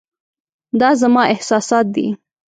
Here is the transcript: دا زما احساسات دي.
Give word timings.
دا 0.79 0.89
زما 1.01 1.23
احساسات 1.33 1.85
دي. 1.95 2.07